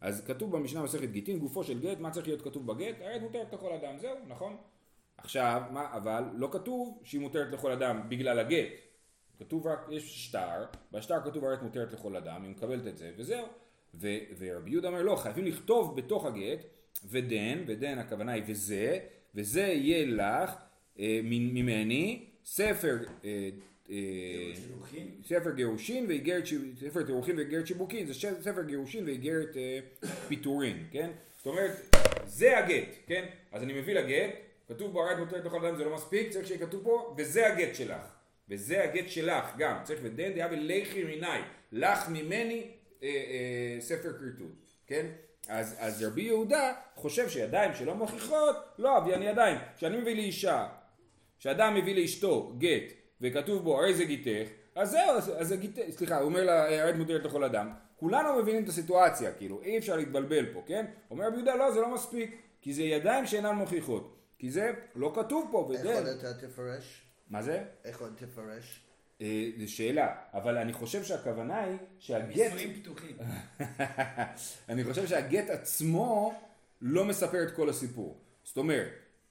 אז 0.00 0.24
כתוב 0.26 0.56
במשנה 0.56 0.82
מסכת 0.82 1.10
גיטין, 1.10 1.38
גופו 1.38 1.64
של 1.64 1.80
גט, 1.80 1.98
מה 1.98 2.10
צריך 2.10 2.26
להיות 2.26 2.42
כתוב 2.42 2.66
בגט? 2.66 2.96
הרי 3.00 3.16
את 3.16 3.22
מותרת 3.22 3.52
לכל 3.52 3.72
אדם, 3.72 3.98
זהו, 3.98 4.16
נכון? 4.26 4.56
עכשיו, 5.16 5.62
מה, 5.70 5.96
אבל 5.96 6.24
לא 6.34 6.48
כתוב 6.52 7.00
שהיא 7.04 7.20
מותרת 7.20 7.52
לכל 7.52 7.72
אדם 7.72 8.08
בגלל 8.08 8.38
הגט. 8.38 8.68
כתוב 9.38 9.66
רק, 9.66 9.86
יש 9.90 10.26
שטר, 10.26 10.64
בשטר 10.92 11.20
כתוב 11.24 11.44
הרי 11.44 11.54
את 11.54 11.62
מותרת 11.62 11.92
לכל 11.92 12.16
אדם, 12.16 12.42
היא 12.42 12.50
מקבלת 12.50 12.86
את 12.86 12.96
זה, 12.96 13.12
וזהו. 13.16 13.46
ו, 13.94 14.08
ורבי 14.38 14.70
יהודה 14.70 14.88
אומר, 14.88 15.02
לא, 15.02 15.16
חייבים 15.16 15.44
לכתוב 15.44 15.96
בתוך 15.96 16.24
הגט, 16.24 16.64
ודן, 17.04 17.64
ודן 17.66 17.98
הכוונה 17.98 18.32
היא 18.32 18.42
וזה, 18.46 18.98
וזה 19.34 19.60
יהיה 19.60 20.06
לך 20.06 20.54
ממני 20.98 22.24
ספר 22.44 22.96
אה, 23.24 23.48
אה, 23.90 23.96
ספר 25.24 25.50
גירושין 25.50 26.06
ואיגרת, 26.08 26.44
ספר 26.80 27.02
תירוכין 27.02 27.36
ואיגרת 27.36 27.66
שבוקין, 27.66 28.06
זה 28.06 28.14
ספר 28.42 28.62
גירושין 28.62 29.04
ואיגרת 29.04 29.56
אה, 29.56 29.78
פיטורין, 30.28 30.86
כן? 30.90 31.10
זאת 31.36 31.46
אומרת, 31.46 31.96
זה 32.26 32.58
הגט, 32.58 32.88
כן? 33.06 33.24
אז 33.52 33.62
אני 33.62 33.80
מביא 33.80 33.94
לגט, 33.94 34.30
כתוב 34.68 34.92
בו 34.92 35.02
הרי 35.02 35.12
את 35.12 35.18
מותרת 35.18 35.44
לכל 35.44 35.66
אדם 35.66 35.76
זה 35.76 35.84
לא 35.84 35.94
מספיק, 35.94 36.30
צריך 36.30 36.46
שיהיה 36.46 36.66
כתוב 36.66 36.84
פה, 36.84 37.14
וזה 37.18 37.52
הגט 37.52 37.74
שלך. 37.74 38.02
וזה 38.48 38.84
הגט 38.84 39.08
שלך 39.08 39.56
גם, 39.58 39.76
צריך 39.84 40.00
ודן 40.02 40.32
דיהוי 40.32 40.48
ליכי 40.50 41.04
מינאי, 41.04 41.26
לך 41.72 42.08
ממני 42.08 42.70
אה, 43.02 43.08
אה, 43.08 43.80
ספר 43.80 44.12
כריתות, 44.18 44.66
כן? 44.86 45.06
אז, 45.48 45.76
אז 45.78 46.02
רבי 46.02 46.22
יהודה 46.22 46.72
חושב 46.94 47.28
שידיים 47.28 47.74
שלא 47.74 47.94
מוכיחות, 47.94 48.56
לא 48.78 48.98
הוויין 48.98 49.22
ידיים. 49.22 49.58
כשאני 49.76 49.96
מביא 49.96 50.14
לאישה, 50.14 50.66
כשאדם 51.38 51.74
מביא 51.74 51.94
לאשתו 51.94 52.52
גט, 52.58 52.92
וכתוב 53.20 53.64
בו 53.64 53.78
הרי 53.78 53.94
זה 53.94 54.04
גיתך, 54.04 54.50
אז 54.74 54.90
זהו, 54.90 55.10
אז 55.16 55.48
זה 55.48 55.56
גיתך, 55.56 55.80
סליחה, 55.90 56.18
הוא 56.18 56.24
אומר 56.24 56.44
לה 56.44 56.82
הרד 56.82 56.96
מותרת 56.96 57.24
לכל 57.24 57.44
אדם. 57.44 57.70
כולנו 57.96 58.42
מבינים 58.42 58.64
את 58.64 58.68
הסיטואציה, 58.68 59.32
כאילו, 59.32 59.62
אי 59.62 59.78
אפשר 59.78 59.96
להתבלבל 59.96 60.52
פה, 60.52 60.62
כן? 60.66 60.86
אומר 61.10 61.26
רבי 61.26 61.36
יהודה, 61.36 61.54
לא, 61.54 61.70
זה 61.70 61.80
לא 61.80 61.94
מספיק, 61.94 62.42
כי 62.62 62.72
זה 62.72 62.82
ידיים 62.82 63.26
שאינן 63.26 63.54
מוכיחות. 63.54 64.16
כי 64.38 64.50
זה 64.50 64.72
לא 64.94 65.12
כתוב 65.14 65.48
פה, 65.50 65.70
איך 65.74 65.86
עוד 65.86 66.06
אתה 66.06 66.34
תפרש? 66.34 67.02
מה 67.30 67.42
זה? 67.42 67.64
איך 67.84 68.00
עוד 68.00 68.14
תפרש? 68.16 68.80
אה, 69.20 69.50
זו 69.58 69.72
שאלה, 69.72 70.14
אבל 70.34 70.56
אני 70.56 70.72
חושב 70.72 71.04
שהכוונה 71.04 71.60
היא 71.60 71.76
שהגט... 71.98 72.36
נישואים 72.36 72.74
פתוחים. 72.74 73.16
אני 74.68 74.84
חושב 74.84 75.06
שהגט 75.06 75.50
עצמו 75.50 76.34
לא 76.80 77.04
מספר 77.04 77.42
את 77.42 77.50
כל 77.50 77.68
הסיפור. 77.68 78.18
זאת 78.44 78.56
אומרת, 78.56 78.88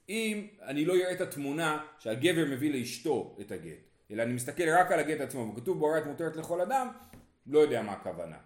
אם 0.08 0.46
אני 0.62 0.84
לא 0.84 0.94
אראה 0.94 1.12
את 1.12 1.20
התמונה 1.20 1.84
שהגבר 1.98 2.44
מביא 2.50 2.72
לאשתו 2.72 3.36
את 3.40 3.52
הגט, 3.52 3.78
אלא 4.10 4.22
אני 4.22 4.32
מסתכל 4.32 4.68
רק 4.68 4.92
על 4.92 4.98
הגט 4.98 5.20
עצמו, 5.20 5.52
וכתוב 5.52 5.84
הרי 5.84 5.98
את 5.98 6.06
מותרת 6.06 6.36
לכל 6.36 6.60
אדם, 6.60 6.88
לא 7.46 7.58
יודע 7.58 7.82
מה 7.82 7.92
הכוונה. 7.92 8.36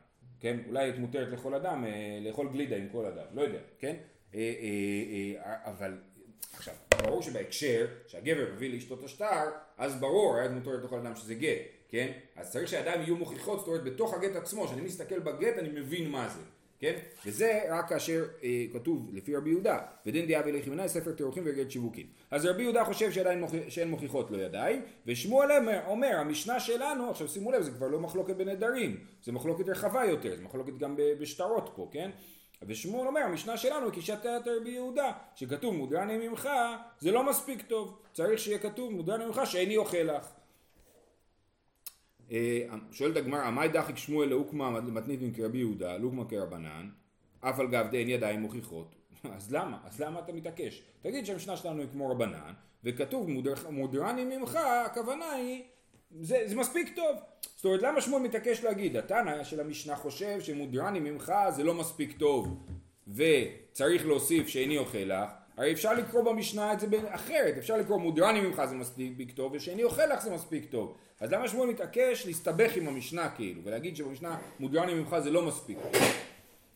כן? 0.41 0.57
אולי 0.69 0.91
את 0.91 0.99
מותרת 0.99 1.33
לכל 1.33 1.55
אדם, 1.55 1.85
אה, 1.85 2.19
לאכול 2.23 2.49
גלידה 2.53 2.77
עם 2.77 2.89
כל 2.93 3.07
אדם, 3.07 3.25
לא 3.33 3.43
יודע, 3.43 3.59
כן? 3.79 3.97
אה, 4.35 4.41
אבל 5.65 5.99
עכשיו, 6.57 6.75
ברור 7.03 7.23
שבהקשר 7.23 7.87
שהגבר 8.07 8.45
מביא 8.55 8.75
לאשתו 8.75 8.95
את 8.95 9.05
השטר, 9.05 9.51
אז 9.79 10.01
ברור, 10.01 10.37
היה 10.37 10.49
מותרת 10.49 10.85
לכל 10.85 10.99
אדם 10.99 11.17
שזה 11.17 11.35
גט, 11.35 11.59
כן? 11.89 12.13
אז 12.37 12.53
צריך 12.53 12.69
שהידיים 12.69 13.01
יהיו 13.01 13.17
מוכיחות, 13.17 13.59
זאת 13.59 13.69
אומרת 13.69 13.85
בתוך 13.85 14.15
הגט 14.15 14.37
עצמו, 14.37 14.67
כשאני 14.67 14.81
מסתכל 14.81 15.19
בגט 15.19 15.59
אני 15.59 15.69
מבין 15.69 16.11
מה 16.11 16.29
זה, 16.29 16.41
כן? 16.83 16.99
וזה 17.27 17.63
רק 17.71 17.89
כאשר 17.89 18.25
אה, 18.45 18.65
כתוב 18.73 19.11
לפי 19.13 19.37
רבי 19.37 19.51
יהודה, 19.51 19.79
ודין 20.07 20.27
דיאב 20.27 20.47
אלי 20.47 20.63
חימנאי 20.63 20.89
ספר 20.89 21.13
תירוכים 21.13 21.43
וגט 21.47 21.71
שיווקים. 21.71 22.07
אז 22.31 22.47
רבי 22.47 22.63
יהודה 22.63 22.85
חושב 22.85 23.13
שעדיין 23.13 23.41
מוכ... 23.41 23.53
שאין 23.69 23.91
מוכיחות 23.91 24.31
לו 24.31 24.39
ידיים, 24.39 24.83
ושמואל 25.07 25.49
אומר, 25.87 26.17
המשנה 26.17 26.61
שלנו, 26.61 27.11
עכשיו 27.11 27.29
שימו 27.29 27.53
לב, 27.53 27.63
זה 27.63 27.71
כבר 27.71 27.89
לא 27.89 28.01
מחלוקת 28.01 28.37
בנדרים, 28.37 28.97
זה 29.23 29.33
מחלוקת 29.33 29.69
רחבה 29.69 30.05
יותר, 30.05 30.37
זה 30.37 30.43
מחלוקת 30.43 30.79
גם 30.79 30.97
בשטרות 31.21 31.73
פה, 31.77 31.89
כן? 31.93 32.11
ושמואל 32.67 33.07
אומר, 33.07 33.21
המשנה 33.21 33.57
שלנו 33.57 33.91
היא 33.91 34.01
כשיטת 34.01 34.43
רבי 34.47 34.71
יהודה, 34.71 35.13
שכתוב 35.35 35.75
מודרני 35.75 36.29
ממך, 36.29 36.49
זה 36.99 37.13
לא 37.13 37.25
מספיק 37.25 37.63
טוב, 37.63 37.99
צריך 38.13 38.39
שיהיה 38.39 38.59
כתוב 38.59 38.93
מודרני 38.93 39.27
ממך 39.27 39.41
שאיני 39.45 39.77
אוכל 39.77 39.97
לך. 39.97 40.29
אה, 42.31 42.67
שואלת 42.93 43.17
הגמרא, 43.17 43.43
עמי 43.43 43.69
דחיק 43.69 43.97
שמואל 43.97 44.29
לאוקמה 44.29 44.81
מתנית 44.81 45.37
כרבי 45.37 45.59
יהודה, 45.59 45.97
לאוקמה 45.97 46.25
כרבנן, 46.25 46.89
אף 47.41 47.61
על 47.61 47.67
גב 47.67 47.87
דין 47.91 48.09
ידיים 48.09 48.41
מוכיחות. 48.41 48.95
אז 49.37 49.53
למה? 49.55 49.79
אז 49.85 50.01
למה 50.01 50.21
אתה 50.21 50.33
מתעקש? 50.33 50.83
תגיד 51.03 51.27
שהמשנה 51.27 51.57
שלנו 51.57 51.81
היא 51.81 51.89
כמו 51.93 52.11
רבנן, 52.11 52.53
וכתוב 52.85 53.31
מודר, 53.31 53.55
מודרני 53.71 54.25
ממך, 54.25 54.59
הכוונה 54.87 55.31
היא, 55.31 55.63
זה, 56.21 56.43
זה 56.47 56.57
מספיק 56.57 56.97
טוב. 56.97 57.17
זאת 57.57 57.65
אומרת, 57.65 57.83
למה 57.83 58.01
שמואל 58.01 58.23
מתעקש 58.23 58.65
להגיד, 58.65 58.97
התנא 58.97 59.45
של 59.45 59.61
המשנה 59.61 59.97
חושב 59.97 60.41
שמודרני 60.41 61.01
ממך 61.01 61.33
זה 61.51 61.65
לא 61.65 61.75
מספיק 61.75 62.19
טוב, 62.19 62.67
וצריך 63.09 64.07
להוסיף 64.07 64.49
שאיני 64.49 64.79
אוכל 64.79 64.99
לך, 64.99 65.31
הרי 65.57 65.73
אפשר 65.73 65.95
לקרוא 65.95 66.23
במשנה 66.23 66.73
את 66.73 66.81
זה 66.81 66.87
אחרת, 67.09 67.59
אפשר 67.59 67.77
לקרוא 67.77 67.99
מודרני 67.99 68.41
ממך 68.41 68.63
זה 68.65 68.75
מספיק 68.75 69.33
טוב, 69.33 69.53
ושאיני 69.53 69.83
אוכל 69.85 70.07
לך 70.07 70.23
זה 70.23 70.35
מספיק 70.35 70.71
טוב. 70.71 70.97
אז 71.23 71.33
למה 71.33 71.49
שמואל 71.49 71.69
מתעקש 71.69 72.27
להסתבך 72.27 72.77
עם 72.77 72.89
המשנה 72.89 73.31
כאילו, 73.37 73.61
ולהגיד 73.65 73.97
שבמשנה 73.97 74.39
מודרני 74.61 74.95
ממך 74.95 75.17
זה 75.19 75.31
לא 75.31 75.43
מספיק 75.47 75.79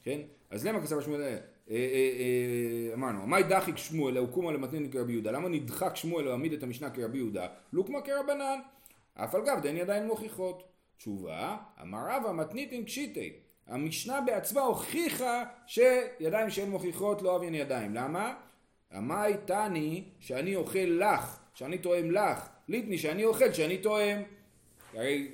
כן? 0.03 0.21
אז 0.51 0.67
למה 0.67 0.83
כסף 0.83 1.01
שמואל, 1.01 1.21
אה, 1.21 1.37
אה, 1.71 1.77
אה, 1.77 2.95
אמרנו, 2.95 3.27
מי 3.27 3.43
דחיק 3.43 3.77
שמואל 3.77 4.15
להוקומה 4.15 4.53
למתנין 4.53 4.91
כרבי 4.91 5.13
יהודה, 5.13 5.31
למה 5.31 5.49
נדחק 5.49 5.97
שמואל 5.97 6.25
להעמיד 6.25 6.53
את 6.53 6.63
המשנה 6.63 6.91
כרבי 6.91 7.19
יהודה, 7.19 7.47
לוקמה 7.73 8.01
כרבנן, 8.01 8.59
אף 9.15 9.35
על 9.35 9.43
גב 9.47 9.61
דין 9.63 9.77
ידיים 9.77 10.07
מוכיחות. 10.07 10.63
תשובה, 10.99 11.57
אמר 11.83 11.99
רבא 12.11 12.33
מתניתין 12.33 12.85
קשיטי. 12.85 13.33
המשנה 13.67 14.21
בעצמה 14.21 14.61
הוכיחה 14.61 15.45
שידיים 15.67 16.51
שהן 16.51 16.71
מוכיחות 16.71 17.23
לא 17.23 17.31
אוהבים 17.31 17.55
ידיים. 17.55 17.95
למה? 17.95 18.35
אמי 18.97 19.37
תני 19.45 20.05
שאני 20.21 20.57
אוכל 20.57 20.79
לך, 20.79 21.39
שאני 21.55 21.79
תואם 21.79 22.11
לך, 22.11 22.49
ליטני 22.69 22.99
שאני 22.99 23.25
אוכל 23.25 23.53
שאני 23.53 23.79
תואם. 23.79 24.23
הרי 24.97 25.29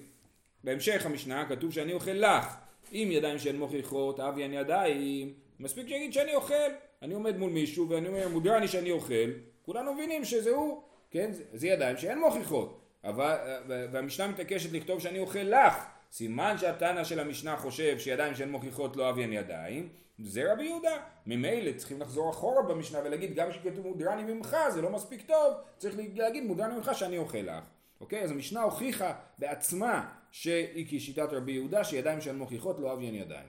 בהמשך 0.64 1.06
המשנה 1.06 1.46
כתוב 1.48 1.72
שאני 1.72 1.92
אוכל 1.92 2.10
לך. 2.10 2.56
אם 2.92 3.08
ידיים 3.12 3.38
שהן 3.38 3.56
מוכיחות, 3.56 4.20
אביין 4.20 4.52
ידיים, 4.52 5.32
מספיק 5.60 5.88
שיגיד 5.88 6.12
שאני 6.12 6.34
אוכל. 6.34 6.70
אני 7.02 7.14
עומד 7.14 7.36
מול 7.36 7.50
מישהו 7.50 7.88
ואני 7.88 8.08
אומר 8.08 8.28
מודיע 8.28 8.56
אני 8.56 8.68
שאני 8.68 8.90
אוכל, 8.90 9.30
כולנו 9.62 9.94
מבינים 9.94 10.24
שזה 10.24 10.50
הוא, 10.50 10.82
כן? 11.10 11.30
זה 11.52 11.68
ידיים 11.68 11.96
שהן 11.96 12.18
מוכיחות. 12.18 12.80
אבל, 13.04 13.36
והמשנה 13.66 14.28
מתעקשת 14.28 14.72
לכתוב 14.72 15.00
שאני 15.00 15.18
אוכל 15.18 15.38
לך. 15.38 15.84
סימן 16.12 16.58
שהתנא 16.58 17.04
של 17.04 17.20
המשנה 17.20 17.56
חושב 17.56 17.98
שידיים 17.98 18.34
שהן 18.34 18.50
מוכיחות 18.50 18.96
לא 18.96 19.10
אביין 19.10 19.32
ידיים, 19.32 19.88
זה 20.18 20.52
רבי 20.52 20.64
יהודה. 20.64 20.96
ממילא 21.26 21.72
צריכים 21.76 22.00
לחזור 22.00 22.30
אחורה 22.30 22.62
במשנה 22.62 22.98
ולהגיד 23.04 23.34
גם 23.34 23.50
כשכתוב 23.50 23.86
מודרני 23.86 24.32
ממך 24.34 24.56
זה 24.74 24.82
לא 24.82 24.90
מספיק 24.90 25.22
טוב, 25.26 25.54
צריך 25.78 25.96
להגיד 26.16 26.44
מודרני 26.44 26.74
ממך 26.74 26.90
שאני 26.94 27.18
אוכל 27.18 27.38
לך. 27.38 27.64
אוקיי? 28.02 28.22
אז 28.22 28.30
המשנה 28.30 28.62
הוכיחה 28.62 29.12
בעצמה 29.38 30.08
שהיא 30.30 30.86
כשיטת 30.88 31.28
רבי 31.32 31.52
יהודה 31.52 31.84
שידיים 31.84 32.20
שהן 32.20 32.36
מוכיחות 32.36 32.78
לא 32.78 32.92
אביין 32.92 33.14
ידיים. 33.14 33.48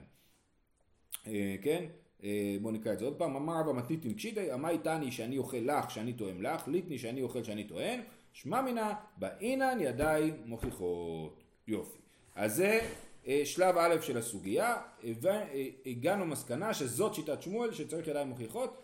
אה, 1.26 1.56
כן? 1.62 1.84
אה, 2.24 2.56
בואו 2.62 2.72
נקרא 2.72 2.92
את 2.92 2.98
זה 2.98 3.04
עוד 3.04 3.18
פעם. 3.18 3.36
אמר 3.36 3.60
רבא 3.60 3.72
מתניתין 3.72 4.14
קשיטי, 4.14 4.54
אמי 4.54 4.78
תני 4.78 5.12
שאני 5.12 5.38
אוכל 5.38 5.56
לך 5.56 5.90
שאני 5.90 6.12
תואם 6.12 6.42
לך, 6.42 6.68
ליטני 6.68 6.98
שאני 6.98 7.22
אוכל 7.22 7.44
שאני 7.44 7.64
טוען. 7.64 8.00
שמע 8.32 8.62
מינה, 8.62 8.94
באינן 9.16 9.78
ידיים 9.80 10.34
מוכיחות. 10.44 11.42
יופי. 11.68 11.98
אז 12.34 12.54
זה 12.54 12.80
אה, 13.26 13.42
שלב 13.44 13.78
א' 13.78 14.00
של 14.00 14.18
הסוגיה, 14.18 14.76
אה, 15.04 15.68
הגענו 15.86 16.26
מסקנה 16.26 16.74
שזאת 16.74 17.14
שיטת 17.14 17.42
שמואל 17.42 17.72
שצריך 17.72 18.08
ידיים 18.08 18.28
מוכיחות. 18.28 18.82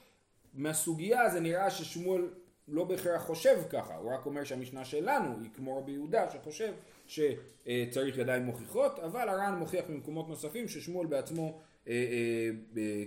מהסוגיה 0.55 1.29
זה 1.29 1.41
נראה 1.41 1.71
ששמואל 1.71 2.23
לא 2.71 2.85
בהכרח 2.85 3.23
חושב 3.23 3.59
ככה, 3.71 3.97
הוא 3.97 4.13
רק 4.13 4.27
אומר 4.27 4.45
שהמשנה 4.45 4.85
שלנו 4.85 5.39
היא 5.41 5.51
כמו 5.57 5.79
רבי 5.79 5.93
יהודה 5.93 6.31
שחושב 6.31 6.73
שצריך 7.07 8.19
ידיים 8.19 8.43
מוכיחות, 8.43 8.99
אבל 8.99 9.29
הר"ן 9.29 9.55
מוכיח 9.59 9.85
במקומות 9.89 10.29
נוספים 10.29 10.69
ששמואל 10.69 11.07
בעצמו 11.07 11.61
אה, 11.89 11.95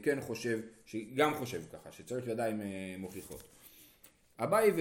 כן 0.03 0.21
חושב, 0.21 0.59
גם 1.15 1.33
חושב 1.35 1.61
ככה, 1.71 1.91
שצריך 1.91 2.27
ידיים 2.27 2.61
מוכיחות. 2.97 3.43
אביי 4.39 4.71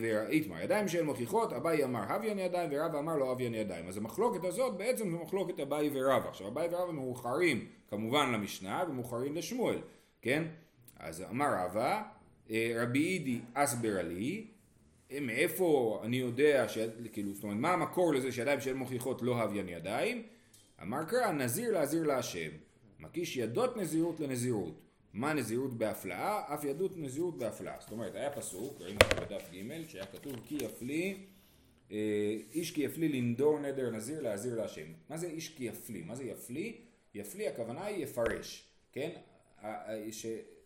ואיתמר, 0.00 0.56
אה, 0.56 0.62
ידיים 0.62 0.88
שהן 0.88 1.04
מוכיחות, 1.04 1.52
אביי 1.52 1.84
אמר 1.84 2.02
הביין 2.02 2.38
ידיים 2.38 2.70
ורבא 2.72 2.98
אמר 2.98 3.16
לו 3.16 3.32
הביין 3.32 3.54
ידיים. 3.54 3.88
אז 3.88 3.96
המחלוקת 3.96 4.44
הזאת 4.44 4.76
בעצם 4.76 5.10
זו 5.10 5.18
מחלוקת 5.18 5.60
אביי 5.60 5.90
ורבא. 5.92 6.28
עכשיו 6.28 6.48
אביי 6.48 6.68
ורבא 6.70 6.92
מאוחרים 6.92 7.66
כמובן 7.90 8.32
למשנה 8.32 8.84
ומאוחרים 8.88 9.36
לשמואל, 9.36 9.78
כן? 10.22 10.44
אז 10.98 11.24
אמר 11.30 11.46
רבא, 11.58 11.86
אה, 11.86 12.02
רבי 12.50 13.06
אידי 13.06 13.40
אסבר 13.54 14.02
לי, 14.02 14.46
אה, 15.12 15.20
מאיפה 15.20 16.00
אני 16.04 16.16
יודע, 16.16 16.68
ש... 16.68 16.78
כאילו, 17.12 17.34
זאת 17.34 17.44
אומרת, 17.44 17.58
מה 17.58 17.72
המקור 17.72 18.14
לזה 18.14 18.32
שידיים 18.32 18.60
שהן 18.60 18.76
מוכיחות 18.76 19.22
לא 19.22 19.42
הביין 19.42 19.68
ידיים? 19.68 20.22
אמר 20.82 21.04
קרא, 21.04 21.32
נזיר 21.32 21.72
להזיר 21.72 22.02
להשם. 22.02 22.50
מקיש 23.00 23.36
ידות 23.36 23.76
נזירות 23.76 24.20
לנזירות. 24.20 24.80
מה 25.12 25.32
נזירות 25.32 25.74
בהפלאה? 25.78 26.54
אף 26.54 26.64
ידות 26.64 26.92
נזירות 26.96 27.38
בהפלאה. 27.38 27.76
זאת 27.80 27.92
אומרת, 27.92 28.14
היה 28.14 28.30
פסוק, 28.30 28.80
ראינו 28.80 28.98
אותו 29.04 29.16
בדף 29.16 29.50
ג', 29.52 29.88
שהיה 29.88 30.06
כתוב 30.06 30.32
כי 30.44 30.58
יפלי, 30.60 31.16
אה, 31.92 32.36
איש 32.52 32.70
כי 32.70 32.82
יפלי 32.82 33.08
לנדור 33.08 33.58
נדר 33.58 33.90
נזיר 33.90 34.20
להזיר 34.20 34.54
להשם. 34.54 34.86
מה 35.08 35.16
זה 35.16 35.26
איש 35.26 35.48
כי 35.48 35.64
יפלי? 35.64 36.02
מה 36.02 36.14
זה 36.14 36.24
יפלי? 36.24 36.76
יפלי 37.14 37.48
הכוונה 37.48 37.84
היא 37.84 38.04
יפרש, 38.04 38.68
כן? 38.92 39.10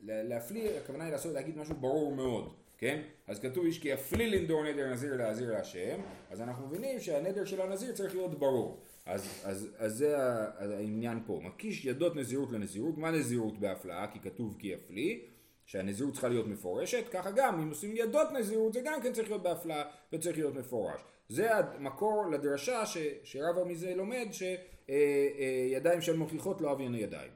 להפליא 0.01 0.71
הכוונה 0.71 1.05
היא 1.05 1.13
לעשות, 1.13 1.33
להגיד 1.33 1.59
משהו 1.59 1.75
ברור 1.75 2.15
מאוד, 2.15 2.55
כן? 2.79 3.03
אז 3.27 3.41
כתוב 3.41 3.65
איש 3.65 3.79
כי 3.79 3.89
יפלי 3.89 4.31
לנדור 4.31 4.65
נדר 4.65 4.93
נזיר 4.93 5.17
להזיר 5.17 5.53
להשם, 5.53 6.01
אז 6.31 6.41
אנחנו 6.41 6.67
מבינים 6.67 7.01
שהנדר 7.01 7.45
של 7.45 7.61
הנזיר 7.61 7.93
צריך 7.93 8.15
להיות 8.15 8.39
ברור. 8.39 8.81
אז, 9.07 9.43
אז, 9.45 9.69
אז 9.79 9.93
זה 9.97 10.19
העניין 10.19 11.21
פה. 11.27 11.41
מקיש 11.43 11.85
ידות 11.85 12.17
נזירות 12.17 12.53
לנזירות, 12.53 12.99
מה 12.99 13.11
נזירות 13.11 13.59
בהפלאה? 13.59 14.07
כי 14.13 14.21
כתוב 14.21 14.57
כי 14.59 14.69
יפלי. 14.69 15.25
שהנזירות 15.67 16.13
צריכה 16.13 16.29
להיות 16.29 16.47
מפורשת, 16.47 17.09
ככה 17.11 17.31
גם 17.31 17.61
אם 17.61 17.69
עושים 17.69 17.97
ידות 17.97 18.33
נזירות 18.33 18.73
זה 18.73 18.81
גם 18.85 19.03
כן 19.03 19.13
צריך 19.13 19.29
להיות 19.29 19.43
בהפלאה 19.43 19.85
וצריך 20.13 20.37
להיות 20.37 20.55
מפורש. 20.55 21.01
זה 21.29 21.57
המקור 21.57 22.27
לדרשה 22.33 22.87
ש, 22.87 22.99
שרבא 23.23 23.65
מזה 23.65 23.95
לומד 23.95 24.29
שידיים 24.31 26.01
של 26.01 26.17
מוכיחות 26.17 26.61
לא 26.61 26.73
אביין 26.73 26.95
ידיים. 26.95 27.31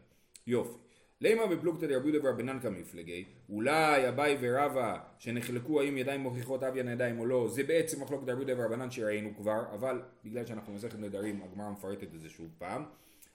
יופי. 0.47 0.79
לימא 1.21 1.47
בפלוגתא 1.47 1.87
דרבי 1.87 2.09
יהודה 2.11 2.29
ורבנן 2.29 2.61
קמיפלגי, 2.61 3.25
אולי 3.49 4.09
אביי 4.09 4.37
ורבא 4.41 4.99
שנחלקו 5.19 5.81
האם 5.81 5.97
ידיים 5.97 6.21
מוכיחות 6.21 6.63
הוויין 6.63 6.89
ידיים 6.89 7.21
או 7.21 7.27
לא, 7.27 7.49
זה 7.49 7.63
בעצם 7.63 8.03
מחלוקת 8.03 8.27
דרבי 8.27 8.43
יהודה 8.43 8.63
ורבנן 8.63 8.91
שראינו 8.91 9.31
כבר, 9.37 9.63
אבל 9.75 10.03
בגלל 10.25 10.47
שאנחנו 10.47 10.73
במסכת 10.73 10.99
נדרים 10.99 11.43
הגמרא 11.43 11.71
מפרטת 11.71 12.15
את 12.15 12.21
זה 12.21 12.29
שוב 12.29 12.49
פעם. 12.59 12.85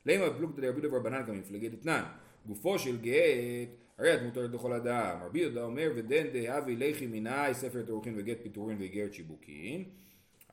לימא 0.05 0.29
בפלוגתא 0.29 0.61
דרבי 0.61 0.79
יהודה 0.81 0.95
ורבנן 0.95 1.25
קמיפלגי 1.25 1.69
דתנן, 1.69 2.03
גופו 2.45 2.79
של 2.79 3.01
גט, 3.01 3.69
הרי 3.97 4.13
את 4.13 4.21
מותרת 4.21 4.49
לכל 4.53 4.73
אדם, 4.73 5.17
רבי 5.25 5.39
יהודה 5.39 5.63
אומר 5.63 5.91
ודן 5.95 6.27
דיהוי 6.27 6.75
ליכי 6.75 7.07
מינאי 7.07 7.53
ספר 7.53 7.81
תירוכין 7.81 8.13
וגט 8.17 8.37
פיטורין 8.43 8.77
ואיגרת 8.77 9.13
שבוקין, 9.13 9.83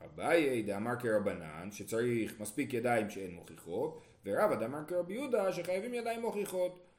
אביי 0.05 0.61
דאמר 0.61 0.95
כרבנן 0.99 1.71
שצריך 1.71 2.39
מספיק 2.39 2.73
ידיים 2.73 3.09
שאין 3.09 3.31
מוכיחות, 3.33 4.01
ורבא 4.25 4.55
דאמר 4.55 4.85
כרבי 4.87 5.13
יהודה 5.13 5.51
שחייבים 5.51 5.93
ידיים 5.93 6.21
מוכיחות. 6.21 6.90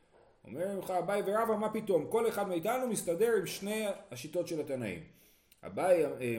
אומר 0.45 0.79
לך 0.79 0.91
אביי 0.91 1.23
ורבא 1.27 1.57
מה 1.57 1.73
פתאום, 1.73 2.07
כל 2.07 2.29
אחד 2.29 2.49
מאיתנו 2.49 2.89
מסתדר 2.89 3.33
עם 3.39 3.47
שני 3.47 3.87
השיטות 4.11 4.49
של 4.49 4.61
התנאים. 4.61 5.03
אביי 5.67 6.05
אה, 6.05 6.37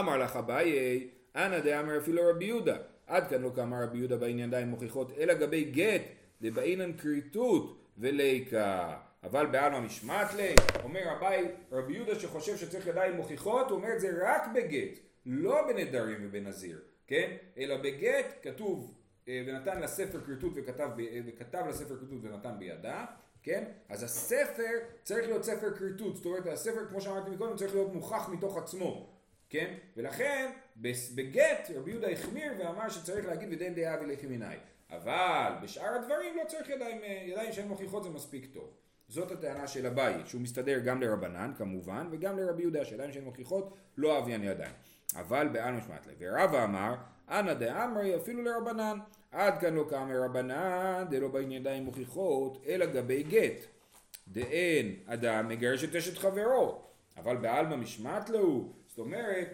אמר 0.00 0.18
לך 0.18 0.36
אביי, 0.36 1.08
אנא 1.36 1.60
דאמר 1.60 1.98
אפילו 1.98 2.22
רבי 2.30 2.44
יהודה, 2.44 2.76
עד 3.06 3.28
כאן 3.28 3.42
לא 3.42 3.50
כאמר 3.56 3.82
רבי 3.82 3.98
יהודה 3.98 4.16
בעניין 4.16 4.48
ידיים 4.48 4.68
מוכיחות, 4.68 5.12
אלא 5.18 5.34
גבי 5.34 5.64
גט 5.64 6.02
דבעינן 6.42 6.92
כריתות 6.92 7.78
וליקה. 7.98 8.96
אבל 9.22 9.46
בעלמא 9.46 9.80
משמעת 9.80 10.34
לי, 10.34 10.54
אומר 10.82 11.16
אביי, 11.16 11.48
רבי 11.72 11.92
יהודה 11.92 12.14
שחושב 12.14 12.56
שצריך 12.56 12.86
ידיים 12.86 13.16
מוכיחות, 13.16 13.70
הוא 13.70 13.78
אומר 13.78 13.92
את 13.94 14.00
זה 14.00 14.10
רק 14.22 14.42
בגט, 14.54 14.98
לא 15.26 15.66
בנדרים 15.68 16.18
ובנזיר, 16.22 16.80
כן? 17.06 17.36
אלא 17.58 17.76
בגט 17.76 18.26
כתוב 18.42 18.94
אה, 19.28 19.42
ונתן 19.46 19.80
לספר 19.80 20.20
כריתות 20.20 20.52
וכתב, 20.56 20.90
אה, 20.98 21.20
וכתב 21.26 21.64
לספר 21.68 21.96
כריתות 21.96 22.18
ונתן 22.22 22.54
בידה, 22.58 23.04
כן? 23.42 23.64
אז 23.88 24.02
הספר 24.02 24.78
צריך 25.02 25.26
להיות 25.26 25.44
ספר 25.44 25.76
כריתות, 25.76 26.16
זאת 26.16 26.26
אומרת 26.26 26.46
הספר 26.46 26.88
כמו 26.88 27.00
שאמרתי 27.00 27.30
מקודם 27.30 27.56
צריך 27.56 27.74
להיות 27.74 27.94
מוכח 27.94 28.28
מתוך 28.28 28.56
עצמו, 28.56 29.10
כן? 29.48 29.74
ולכן 29.96 30.50
בגט 31.14 31.70
רבי 31.74 31.90
יהודה 31.90 32.08
החמיר 32.10 32.52
ואמר 32.58 32.88
שצריך 32.88 33.26
להגיד 33.26 33.48
ודין 33.52 33.74
דעה 33.74 33.96
ולחי 34.00 34.26
מיני, 34.26 34.56
אבל 34.90 35.52
בשאר 35.62 35.94
הדברים 35.94 36.36
לא 36.36 36.42
צריך 36.48 36.68
ידיים, 36.70 37.02
אה, 37.02 37.22
ידיים 37.26 37.52
שהן 37.52 37.68
מוכיחות 37.68 38.04
זה 38.04 38.10
מספיק 38.10 38.46
טוב. 38.52 38.70
זאת 39.08 39.30
הטענה 39.30 39.66
של 39.66 39.86
אביי, 39.86 40.14
שהוא 40.24 40.40
מסתדר 40.40 40.78
גם 40.78 41.02
לרבנן 41.02 41.52
כמובן 41.58 42.08
וגם 42.10 42.38
לרבי 42.38 42.62
יהודה 42.62 42.84
שידיים 42.84 43.12
שהן 43.12 43.24
מוכיחות 43.24 43.76
לא 43.96 44.18
אביין 44.18 44.44
ידיים. 44.44 44.72
אבל 45.16 45.48
בעל 45.48 45.74
משמעת 45.74 46.06
לב. 46.06 46.14
ורבא 46.18 46.64
אמר 46.64 46.94
אנא 47.28 47.54
דאמרי 47.54 48.16
אפילו 48.16 48.42
לרבנן. 48.42 48.98
עד 49.32 49.60
כאן 49.60 49.74
לא 49.74 49.84
כאמר 49.90 50.22
רבנן, 50.24 51.04
דלא 51.10 51.28
באים 51.28 51.52
ידיים 51.52 51.84
מוכיחות, 51.84 52.62
אלא 52.66 52.86
גבי 52.86 53.22
גט. 53.22 53.64
דאין 54.28 54.96
אדם 55.06 55.48
מגרש 55.48 55.84
את 55.84 55.96
אשת 55.96 56.18
חברו, 56.18 56.82
אבל 57.16 57.36
בעלמא 57.36 57.76
משמעת 57.76 58.30
לו. 58.30 58.72
זאת 58.86 58.98
אומרת, 58.98 59.48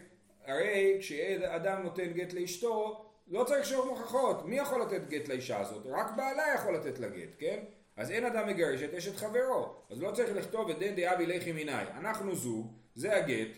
הרי 0.47 0.97
כשאדם 1.00 1.83
נותן 1.83 2.12
גט 2.12 2.33
לאשתו, 2.33 3.05
לא 3.29 3.45
צריך 3.45 3.67
שיעור 3.67 3.87
מוכחות. 3.87 4.47
מי 4.47 4.57
יכול 4.57 4.83
לתת 4.83 5.09
גט 5.09 5.29
לאישה 5.29 5.61
הזאת? 5.61 5.87
רק 5.87 6.17
בעלה 6.17 6.43
יכול 6.55 6.75
לתת 6.75 6.99
לה 6.99 7.09
גט, 7.09 7.35
כן? 7.38 7.59
אז 7.97 8.11
אין 8.11 8.25
אדם 8.25 8.47
מגרש 8.47 8.83
את 8.83 8.95
אשת 8.95 9.17
חברו. 9.17 9.75
אז 9.91 10.03
לא 10.03 10.11
צריך 10.11 10.37
לכתוב 10.37 10.71
את 10.71 10.79
דין 10.79 10.95
דאבי 10.97 11.27
לכי 11.27 11.53
מיני. 11.53 11.73
אנחנו 11.73 12.35
זוג, 12.35 12.73
זה 12.95 13.17
הגט, 13.17 13.49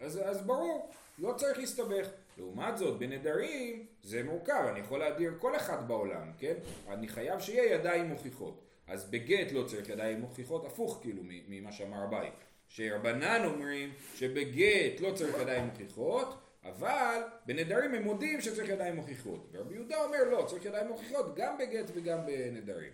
אז, 0.00 0.20
אז 0.24 0.46
ברור, 0.46 0.90
לא 1.18 1.32
צריך 1.36 1.58
להסתבך. 1.58 2.08
לעומת 2.38 2.78
זאת, 2.78 2.98
בנדרים 2.98 3.86
זה 4.02 4.22
מורכב, 4.22 4.64
אני 4.70 4.80
יכול 4.80 4.98
להדיר 4.98 5.34
כל 5.38 5.56
אחד 5.56 5.88
בעולם, 5.88 6.32
כן? 6.38 6.54
אני 6.88 7.08
חייב 7.08 7.40
שיהיה 7.40 7.74
ידיים 7.74 8.08
מוכיחות. 8.08 8.62
אז 8.86 9.10
בגט 9.10 9.52
לא 9.52 9.64
צריך 9.66 9.88
ידיים 9.88 10.20
מוכיחות, 10.20 10.64
הפוך 10.64 10.98
כאילו 11.02 11.22
ממה 11.24 11.72
שאמר 11.72 12.02
הבית. 12.02 12.32
שרבנן 12.68 13.42
אומרים 13.44 13.92
שבגט 14.14 15.00
לא 15.00 15.12
צריך 15.14 15.36
ידיים 15.40 15.64
מוכיחות, 15.64 16.38
אבל 16.64 17.22
בנדרים 17.46 17.94
הם 17.94 18.02
מודים 18.02 18.40
שצריך 18.40 18.68
ידיים 18.68 18.96
מוכיחות. 18.96 19.48
ורבי 19.52 19.74
יהודה 19.74 20.04
אומר 20.04 20.24
לא, 20.30 20.44
צריך 20.48 20.64
ידיים 20.64 20.86
מוכיחות 20.86 21.34
גם 21.34 21.58
בגט 21.58 21.90
וגם 21.94 22.26
בנדרים. 22.26 22.92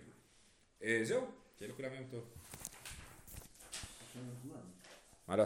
אה, 0.83 1.01
זהו, 1.03 1.27
שיהיה 1.59 1.73
לכולם 1.73 1.95
יום 1.95 2.05
טוב. 2.11 2.25